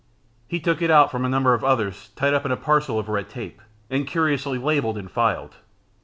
He 0.47 0.59
took 0.59 0.81
it 0.81 0.89
out 0.89 1.11
from 1.11 1.23
a 1.25 1.29
number 1.29 1.53
of 1.53 1.63
others 1.63 2.09
tied 2.15 2.33
up 2.33 2.43
in 2.43 2.51
a 2.51 2.57
parcel 2.57 2.97
of 2.97 3.07
red 3.07 3.29
tape, 3.29 3.61
and 3.87 4.07
curiously 4.07 4.57
labelled 4.57 4.97
and 4.97 5.11
filed. 5.11 5.57